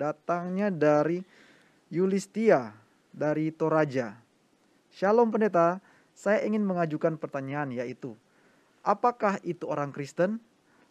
[0.00, 1.20] Datangnya dari
[1.92, 2.72] Yulistia
[3.12, 4.16] dari Toraja.
[4.88, 5.76] Shalom pendeta,
[6.16, 8.16] saya ingin mengajukan pertanyaan yaitu,
[8.80, 10.40] apakah itu orang Kristen?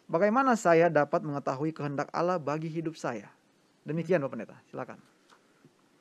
[0.06, 3.26] Bagaimana saya dapat mengetahui kehendak Allah bagi hidup saya?
[3.82, 4.98] Demikian Bapak Pendeta, silakan.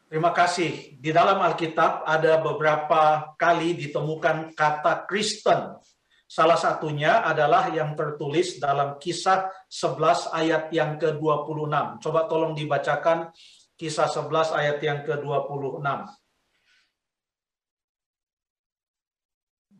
[0.09, 0.97] Terima kasih.
[0.97, 5.81] Di dalam Alkitab ada beberapa kali ditemukan kata Kristen.
[6.29, 11.73] Salah satunya adalah yang tertulis dalam kisah 11 ayat yang ke-26.
[12.05, 13.33] Coba tolong dibacakan
[13.73, 15.81] kisah 11 ayat yang ke-26.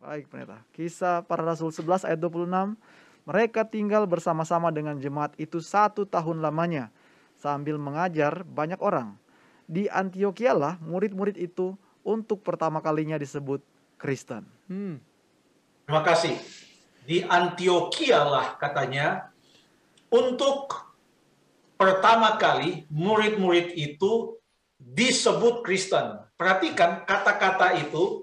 [0.02, 0.58] Baik, pendeta.
[0.74, 2.74] Kisah para Rasul 11 ayat 26.
[3.30, 6.90] Mereka tinggal bersama-sama dengan jemaat itu satu tahun lamanya
[7.38, 9.14] sambil mengajar banyak orang
[9.70, 13.62] di Antioquia lah murid-murid itu untuk pertama kalinya disebut
[14.02, 14.42] Kristen.
[14.66, 14.98] Hmm.
[15.90, 16.38] Terima kasih.
[17.02, 19.26] Di Antioquia lah katanya
[20.06, 20.70] untuk
[21.74, 24.38] pertama kali murid-murid itu
[24.78, 26.14] disebut Kristen.
[26.38, 28.22] Perhatikan kata-kata itu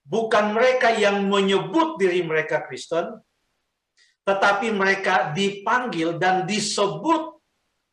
[0.00, 3.20] bukan mereka yang menyebut diri mereka Kristen,
[4.24, 7.36] tetapi mereka dipanggil dan disebut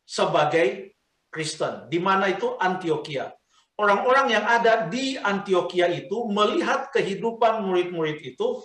[0.08, 0.96] sebagai
[1.28, 3.28] Kristen, di mana itu Antioquia.
[3.76, 8.64] Orang-orang yang ada di Antioquia itu melihat kehidupan murid-murid itu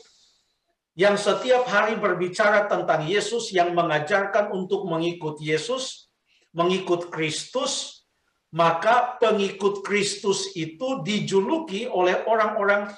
[0.95, 6.11] yang setiap hari berbicara tentang Yesus, yang mengajarkan untuk mengikut Yesus,
[6.51, 8.03] mengikut Kristus,
[8.51, 12.91] maka pengikut Kristus itu dijuluki oleh orang-orang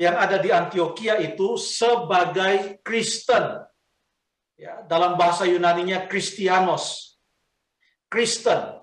[0.00, 3.68] yang ada di Antioquia itu sebagai Kristen.
[4.56, 7.16] Ya, dalam bahasa Yunaninya Kristianos.
[8.08, 8.80] Kristen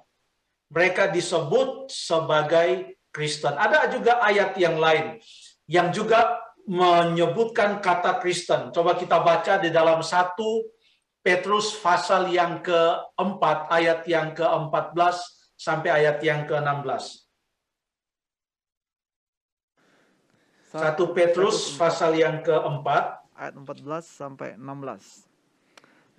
[0.70, 3.58] mereka disebut sebagai Kristen.
[3.58, 5.18] Ada juga ayat yang lain
[5.68, 8.76] yang juga menyebutkan kata Kristen.
[8.76, 10.68] Coba kita baca di dalam satu
[11.24, 15.16] Petrus pasal yang keempat, ayat yang ke-14
[15.56, 17.28] sampai ayat yang ke-16.
[20.68, 25.26] Satu Petrus pasal yang keempat, ayat 14 sampai 16.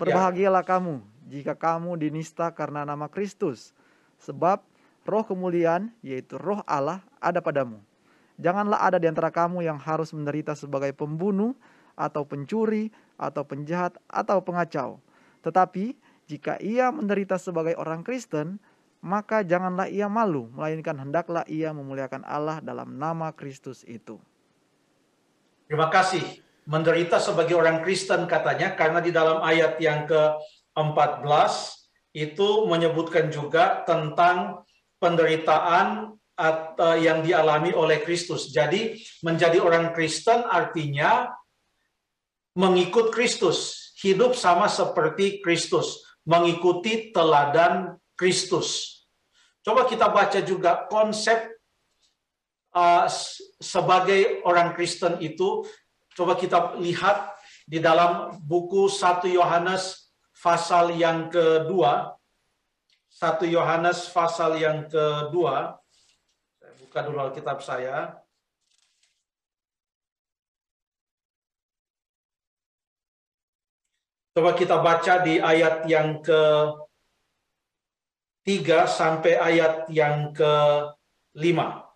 [0.00, 0.68] Berbahagialah ya.
[0.76, 0.94] kamu
[1.28, 3.76] jika kamu dinista karena nama Kristus,
[4.18, 4.62] Sebab
[5.06, 7.78] roh kemuliaan, yaitu roh Allah, ada padamu.
[8.38, 11.58] Janganlah ada di antara kamu yang harus menderita sebagai pembunuh,
[11.98, 15.02] atau pencuri, atau penjahat, atau pengacau.
[15.42, 15.98] Tetapi
[16.30, 18.62] jika ia menderita sebagai orang Kristen,
[19.02, 24.22] maka janganlah ia malu, melainkan hendaklah ia memuliakan Allah dalam nama Kristus itu.
[25.66, 26.22] Terima kasih.
[26.68, 31.52] Menderita sebagai orang Kristen katanya, karena di dalam ayat yang ke-14,
[32.12, 34.62] itu menyebutkan juga tentang
[35.00, 36.18] penderitaan
[37.02, 38.54] yang dialami oleh Kristus.
[38.54, 38.94] Jadi
[39.26, 41.34] menjadi orang Kristen artinya
[42.54, 48.98] mengikut Kristus, hidup sama seperti Kristus, mengikuti teladan Kristus.
[49.66, 51.58] Coba kita baca juga konsep
[52.74, 53.06] uh,
[53.58, 55.66] sebagai orang Kristen itu.
[56.14, 57.34] Coba kita lihat
[57.66, 62.14] di dalam buku 1 Yohanes pasal yang kedua,
[63.10, 65.78] satu Yohanes pasal yang kedua,
[66.98, 68.18] buka dulu Alkitab saya.
[74.34, 76.42] Coba kita baca di ayat yang ke
[78.42, 80.54] 3 sampai ayat yang ke
[81.38, 81.86] 5.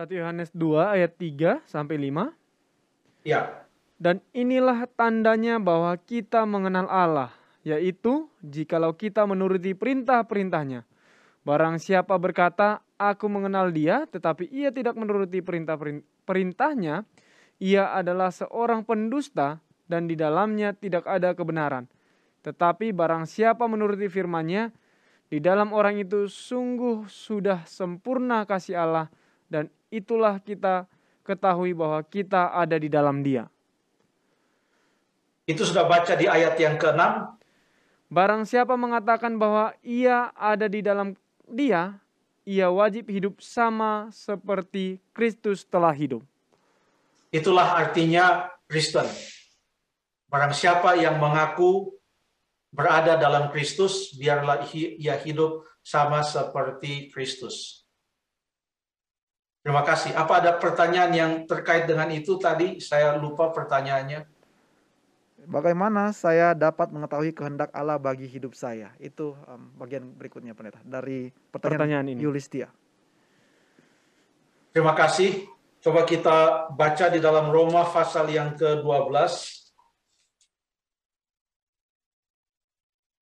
[0.00, 2.32] 1 Yohanes 2 ayat 3 sampai 5.
[3.20, 3.68] Ya.
[4.00, 7.36] Dan inilah tandanya bahwa kita mengenal Allah,
[7.68, 10.88] yaitu jikalau kita menuruti perintah-perintahnya.
[11.46, 17.06] Barang siapa berkata, aku mengenal dia, tetapi ia tidak menuruti perintah-perintahnya,
[17.62, 21.86] ia adalah seorang pendusta dan di dalamnya tidak ada kebenaran.
[22.42, 24.74] Tetapi barang siapa menuruti firman-Nya,
[25.30, 29.06] di dalam orang itu sungguh sudah sempurna kasih Allah
[29.46, 30.90] dan itulah kita
[31.22, 33.46] ketahui bahwa kita ada di dalam Dia.
[35.46, 37.02] Itu sudah baca di ayat yang ke-6.
[38.10, 41.14] Barang siapa mengatakan bahwa ia ada di dalam
[41.48, 41.98] dia,
[42.46, 46.22] ia wajib hidup sama seperti Kristus telah hidup.
[47.34, 49.06] Itulah artinya Kristen.
[50.30, 51.94] Barang siapa yang mengaku
[52.70, 57.86] berada dalam Kristus, biarlah ia hidup sama seperti Kristus.
[59.66, 60.14] Terima kasih.
[60.14, 62.78] Apa ada pertanyaan yang terkait dengan itu tadi?
[62.78, 64.35] Saya lupa pertanyaannya.
[65.46, 68.90] Bagaimana saya dapat mengetahui kehendak Allah bagi hidup saya?
[68.98, 72.20] Itu um, bagian berikutnya pendeta dari pertanyaan, pertanyaan ini.
[72.26, 72.66] Yulistia.
[74.74, 75.46] Terima kasih.
[75.78, 79.14] Coba kita baca di dalam Roma pasal yang ke-12.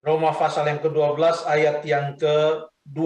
[0.00, 3.00] Roma pasal yang ke-12 ayat yang ke-2.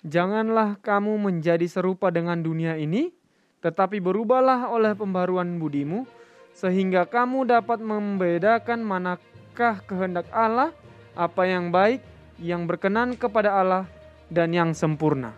[0.00, 3.12] Janganlah kamu menjadi serupa dengan dunia ini,
[3.60, 6.08] tetapi berubahlah oleh pembaruan budimu,
[6.56, 10.72] sehingga kamu dapat membedakan manakah kehendak Allah,
[11.12, 12.00] apa yang baik,
[12.40, 13.84] yang berkenan kepada Allah,
[14.32, 15.36] dan yang sempurna.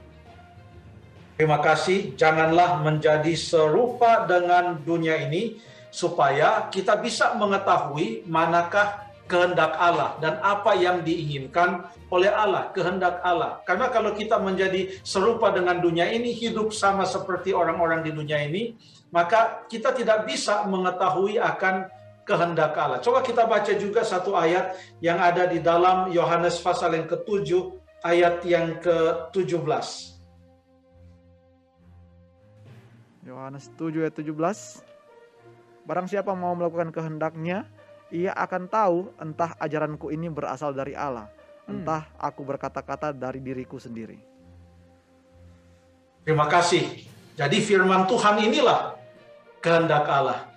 [1.37, 2.15] Terima kasih.
[2.15, 5.59] Janganlah menjadi serupa dengan dunia ini,
[5.93, 13.63] supaya kita bisa mengetahui manakah kehendak Allah dan apa yang diinginkan oleh Allah, kehendak Allah.
[13.65, 18.77] Karena kalau kita menjadi serupa dengan dunia ini, hidup sama seperti orang-orang di dunia ini,
[19.09, 21.89] maka kita tidak bisa mengetahui akan
[22.29, 23.01] kehendak Allah.
[23.03, 27.51] Coba kita baca juga satu ayat yang ada di dalam Yohanes pasal yang ke-7
[28.03, 30.13] ayat yang ke-17.
[33.23, 34.29] Yohanes 7 ayat 17.
[35.83, 37.67] Barang siapa mau melakukan kehendaknya,
[38.13, 41.33] ia akan tahu entah ajaranku ini berasal dari Allah,
[41.65, 44.21] entah aku berkata-kata dari diriku sendiri.
[46.23, 47.09] Terima kasih.
[47.33, 49.01] Jadi firman Tuhan inilah
[49.65, 50.52] kehendak Allah.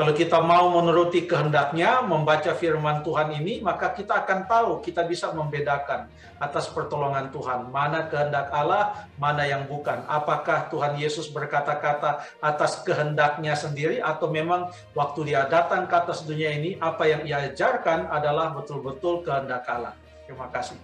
[0.00, 5.28] Kalau kita mau menuruti kehendaknya, membaca firman Tuhan ini, maka kita akan tahu, kita bisa
[5.28, 6.08] membedakan
[6.40, 7.68] atas pertolongan Tuhan.
[7.68, 10.00] Mana kehendak Allah, mana yang bukan.
[10.08, 16.48] Apakah Tuhan Yesus berkata-kata atas kehendaknya sendiri, atau memang waktu dia datang ke atas dunia
[16.48, 19.92] ini, apa yang ia ajarkan adalah betul-betul kehendak Allah.
[20.24, 20.80] Terima kasih.